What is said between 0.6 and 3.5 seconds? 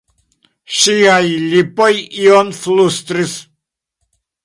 Ŝiaj lipoj ion flustris.